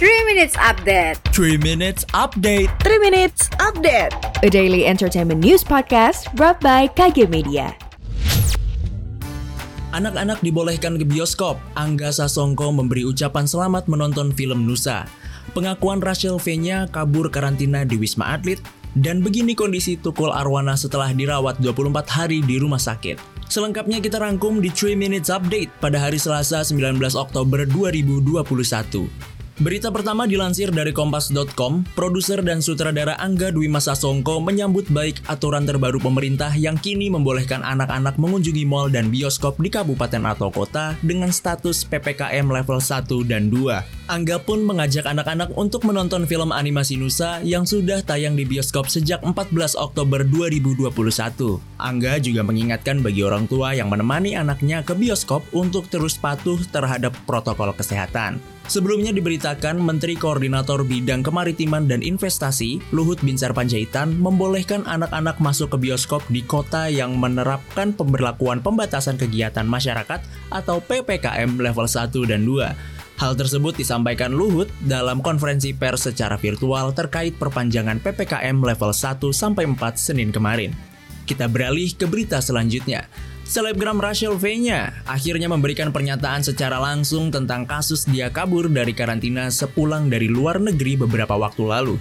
3 0.00 0.08
Minutes 0.32 0.56
Update. 0.56 1.20
3 1.36 1.60
Minutes 1.60 2.08
Update. 2.16 2.72
3 2.88 3.04
Minutes 3.04 3.52
Update. 3.60 4.16
A 4.40 4.48
daily 4.48 4.88
entertainment 4.88 5.44
news 5.44 5.60
podcast 5.60 6.24
brought 6.32 6.56
by 6.64 6.88
KG 6.88 7.28
Media. 7.28 7.76
Anak-anak 9.92 10.40
dibolehkan 10.40 10.96
ke 10.96 11.04
bioskop. 11.04 11.60
Angga 11.76 12.16
Sasongko 12.16 12.72
memberi 12.72 13.04
ucapan 13.04 13.44
selamat 13.44 13.92
menonton 13.92 14.32
film 14.32 14.64
Nusa. 14.64 15.04
Pengakuan 15.52 16.00
Rachel 16.00 16.40
V-nya 16.40 16.88
kabur 16.88 17.28
karantina 17.28 17.84
di 17.84 18.00
Wisma 18.00 18.40
Atlet. 18.40 18.64
Dan 18.96 19.20
begini 19.20 19.52
kondisi 19.52 20.00
Tukul 20.00 20.32
Arwana 20.32 20.80
setelah 20.80 21.12
dirawat 21.12 21.60
24 21.60 22.08
hari 22.08 22.40
di 22.40 22.56
rumah 22.56 22.80
sakit. 22.80 23.20
Selengkapnya 23.52 24.00
kita 24.00 24.16
rangkum 24.16 24.64
di 24.64 24.72
3 24.72 24.96
Minutes 24.96 25.28
Update 25.28 25.68
pada 25.76 26.00
hari 26.00 26.16
Selasa 26.16 26.64
19 26.64 26.96
Oktober 27.20 27.68
2021. 27.68 29.39
Berita 29.60 29.92
pertama 29.92 30.24
dilansir 30.24 30.72
dari 30.72 30.88
Kompas.com, 30.88 31.84
produser 31.92 32.40
dan 32.40 32.64
sutradara 32.64 33.12
Angga 33.20 33.52
Dwi 33.52 33.68
Masa 33.68 33.92
Songko 33.92 34.40
menyambut 34.40 34.88
baik 34.88 35.20
aturan 35.28 35.68
terbaru 35.68 36.00
pemerintah 36.00 36.48
yang 36.56 36.80
kini 36.80 37.12
membolehkan 37.12 37.60
anak-anak 37.60 38.16
mengunjungi 38.16 38.64
mal 38.64 38.88
dan 38.88 39.12
bioskop 39.12 39.60
di 39.60 39.68
kabupaten 39.68 40.24
atau 40.24 40.48
kota 40.48 40.96
dengan 41.04 41.28
status 41.28 41.84
PPKM 41.84 42.48
level 42.48 42.80
1 42.80 43.04
dan 43.28 43.52
2. 43.52 44.08
Angga 44.08 44.40
pun 44.40 44.64
mengajak 44.64 45.04
anak-anak 45.04 45.52
untuk 45.52 45.84
menonton 45.84 46.24
film 46.24 46.56
animasi 46.56 46.96
Nusa 46.96 47.44
yang 47.44 47.68
sudah 47.68 48.00
tayang 48.00 48.40
di 48.40 48.48
bioskop 48.48 48.88
sejak 48.88 49.20
14 49.20 49.76
Oktober 49.76 50.24
2021. 50.24 50.88
Angga 51.76 52.16
juga 52.16 52.40
mengingatkan 52.48 53.04
bagi 53.04 53.20
orang 53.28 53.44
tua 53.44 53.76
yang 53.76 53.92
menemani 53.92 54.40
anaknya 54.40 54.80
ke 54.80 54.96
bioskop 54.96 55.44
untuk 55.52 55.84
terus 55.92 56.16
patuh 56.16 56.56
terhadap 56.72 57.12
protokol 57.28 57.76
kesehatan. 57.76 58.40
Sebelumnya 58.70 59.10
diberitakan 59.10 59.82
Menteri 59.82 60.14
Koordinator 60.14 60.86
Bidang 60.86 61.26
Kemaritiman 61.26 61.90
dan 61.90 62.06
Investasi 62.06 62.78
Luhut 62.94 63.18
Binsar 63.18 63.50
Panjaitan 63.50 64.14
membolehkan 64.14 64.86
anak-anak 64.86 65.42
masuk 65.42 65.74
ke 65.74 65.90
bioskop 65.90 66.22
di 66.30 66.46
kota 66.46 66.86
yang 66.86 67.18
menerapkan 67.18 67.90
pemberlakuan 67.90 68.62
pembatasan 68.62 69.18
kegiatan 69.18 69.66
masyarakat 69.66 70.22
atau 70.54 70.78
PPKM 70.86 71.58
level 71.58 71.90
1 71.90 72.14
dan 72.30 72.46
2. 72.46 73.18
Hal 73.18 73.34
tersebut 73.34 73.74
disampaikan 73.74 74.30
Luhut 74.30 74.70
dalam 74.86 75.18
konferensi 75.18 75.74
pers 75.74 76.06
secara 76.06 76.38
virtual 76.38 76.94
terkait 76.94 77.34
perpanjangan 77.42 77.98
PPKM 77.98 78.54
level 78.54 78.94
1 78.94 79.18
sampai 79.34 79.66
4 79.66 79.98
Senin 79.98 80.30
kemarin. 80.30 80.70
Kita 81.26 81.50
beralih 81.50 81.90
ke 81.98 82.06
berita 82.06 82.38
selanjutnya. 82.38 83.10
Selebgram 83.50 83.98
Rachel 83.98 84.38
V-nya 84.38 85.02
akhirnya 85.10 85.50
memberikan 85.50 85.90
pernyataan 85.90 86.46
secara 86.46 86.78
langsung 86.78 87.34
tentang 87.34 87.66
kasus 87.66 88.06
dia 88.06 88.30
kabur 88.30 88.70
dari 88.70 88.94
karantina 88.94 89.50
sepulang 89.50 90.06
dari 90.06 90.30
luar 90.30 90.62
negeri 90.62 90.94
beberapa 90.94 91.34
waktu 91.34 91.66
lalu. 91.66 91.98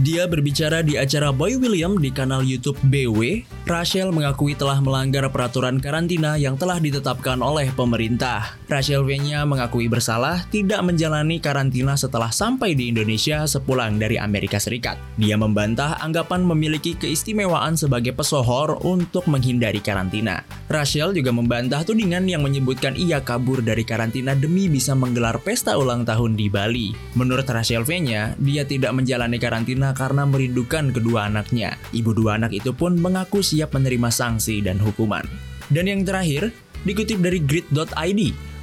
Dia 0.00 0.24
berbicara 0.24 0.80
di 0.80 0.96
acara 0.96 1.28
Boy 1.28 1.60
William 1.60 2.00
di 2.00 2.08
kanal 2.08 2.40
YouTube 2.40 2.80
BW. 2.88 3.44
Rachel 3.68 4.08
mengakui 4.08 4.56
telah 4.56 4.80
melanggar 4.80 5.28
peraturan 5.28 5.76
karantina 5.84 6.40
yang 6.40 6.56
telah 6.56 6.80
ditetapkan 6.80 7.36
oleh 7.44 7.68
pemerintah. 7.76 8.56
Rachel 8.72 9.04
V-nya 9.04 9.44
mengakui 9.44 9.92
bersalah 9.92 10.48
tidak 10.48 10.80
menjalani 10.80 11.36
karantina 11.44 11.92
setelah 11.92 12.32
sampai 12.32 12.72
di 12.72 12.88
Indonesia 12.88 13.44
sepulang 13.44 14.00
dari 14.00 14.16
Amerika 14.16 14.56
Serikat. 14.56 14.96
Dia 15.20 15.36
membantah 15.36 16.00
anggapan 16.00 16.40
memiliki 16.40 16.96
keistimewaan 16.96 17.76
sebagai 17.76 18.16
pesohor 18.16 18.80
untuk 18.80 19.28
menghindari 19.28 19.84
karantina. 19.84 20.40
Rachel 20.72 21.12
juga 21.12 21.36
membantah 21.36 21.84
tudingan 21.84 22.24
yang 22.24 22.40
menyebutkan 22.40 22.96
ia 22.96 23.20
kabur 23.20 23.60
dari 23.60 23.84
karantina 23.84 24.32
demi 24.32 24.72
bisa 24.72 24.96
menggelar 24.96 25.36
pesta 25.36 25.76
ulang 25.76 26.08
tahun 26.08 26.32
di 26.32 26.48
Bali. 26.48 26.96
Menurut 27.12 27.44
Rachel 27.44 27.84
V-nya, 27.84 28.32
dia 28.40 28.64
tidak 28.64 28.96
menjalani 28.96 29.36
karantina 29.36 29.91
karena 29.94 30.28
merindukan 30.28 30.90
kedua 30.90 31.28
anaknya. 31.28 31.76
Ibu 31.92 32.16
dua 32.16 32.40
anak 32.40 32.52
itu 32.52 32.72
pun 32.72 32.98
mengaku 32.98 33.40
siap 33.40 33.72
menerima 33.76 34.08
sanksi 34.10 34.60
dan 34.64 34.80
hukuman. 34.80 35.24
Dan 35.72 35.88
yang 35.88 36.02
terakhir, 36.04 36.52
dikutip 36.84 37.22
dari 37.22 37.40
grid.id, 37.40 38.20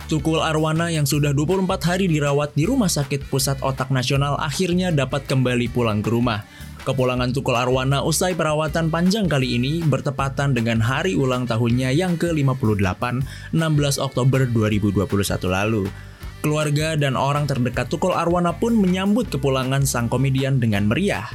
Tukul 0.09 0.42
Arwana 0.42 0.90
yang 0.90 1.06
sudah 1.06 1.38
24 1.38 1.70
hari 1.86 2.09
dirawat 2.09 2.58
di 2.58 2.66
Rumah 2.66 2.90
Sakit 2.90 3.30
Pusat 3.30 3.62
Otak 3.62 3.94
Nasional 3.94 4.42
akhirnya 4.42 4.90
dapat 4.90 5.30
kembali 5.30 5.70
pulang 5.70 6.02
ke 6.02 6.09
rumah. 6.09 6.42
Kepulangan 6.81 7.30
Tukul 7.30 7.53
Arwana 7.53 8.02
usai 8.02 8.34
perawatan 8.34 8.90
panjang 8.90 9.30
kali 9.30 9.62
ini 9.62 9.86
bertepatan 9.86 10.58
dengan 10.58 10.82
hari 10.82 11.14
ulang 11.14 11.46
tahunnya 11.46 11.94
yang 11.94 12.18
ke-58, 12.18 13.22
16 13.53 14.02
Oktober 14.02 14.50
2021 14.50 15.06
lalu. 15.46 15.86
Keluarga 16.40 16.96
dan 16.96 17.20
orang 17.20 17.52
terdekat 17.52 17.92
Tukul 17.92 18.16
Arwana 18.16 18.56
pun 18.56 18.72
menyambut 18.72 19.28
kepulangan 19.28 19.84
sang 19.84 20.08
komedian 20.08 20.56
dengan 20.56 20.88
meriah. 20.88 21.28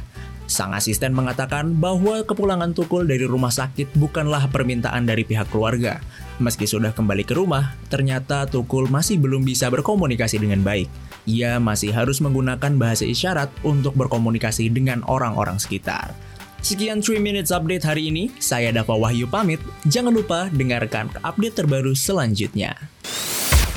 Sang 0.49 0.73
asisten 0.73 1.13
mengatakan 1.13 1.77
bahwa 1.77 2.25
kepulangan 2.25 2.73
Tukul 2.73 3.05
dari 3.05 3.25
rumah 3.25 3.53
sakit 3.53 3.93
bukanlah 3.97 4.49
permintaan 4.49 5.05
dari 5.05 5.21
pihak 5.21 5.53
keluarga. 5.53 6.01
Meski 6.41 6.65
sudah 6.65 6.89
kembali 6.89 7.21
ke 7.21 7.37
rumah, 7.37 7.77
ternyata 7.93 8.49
Tukul 8.49 8.89
masih 8.89 9.21
belum 9.21 9.45
bisa 9.45 9.69
berkomunikasi 9.69 10.41
dengan 10.41 10.65
baik. 10.65 10.89
Ia 11.29 11.61
masih 11.61 11.93
harus 11.93 12.17
menggunakan 12.17 12.73
bahasa 12.77 13.05
isyarat 13.05 13.53
untuk 13.61 13.93
berkomunikasi 13.93 14.73
dengan 14.73 15.05
orang-orang 15.05 15.61
sekitar. 15.61 16.17
Sekian 16.65 16.97
3 16.97 17.21
Minutes 17.21 17.53
Update 17.53 17.85
hari 17.85 18.09
ini, 18.09 18.33
saya 18.41 18.73
Dava 18.73 18.97
Wahyu 18.97 19.29
pamit. 19.29 19.61
Jangan 19.85 20.13
lupa 20.17 20.49
dengarkan 20.49 21.13
update 21.21 21.61
terbaru 21.61 21.93
selanjutnya. 21.93 22.73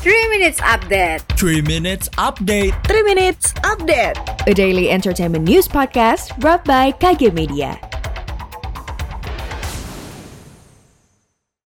3 0.08 0.28
Minutes 0.30 0.58
Update. 0.62 1.20
3 1.36 1.60
Minutes 1.69 2.08
Update. 2.16 2.72
3 2.88 3.02
Minutes 3.02 3.52
Update. 3.60 4.16
A 4.48 4.54
daily 4.54 4.88
entertainment 4.88 5.44
news 5.44 5.69
podcast 5.69 6.32
brought 6.41 6.64
by 6.64 6.92
KG 6.92 7.30
Media 7.34 7.76